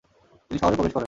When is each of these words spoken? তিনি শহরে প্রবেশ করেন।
তিনি 0.49 0.59
শহরে 0.59 0.75
প্রবেশ 0.75 0.91
করেন। 0.93 0.99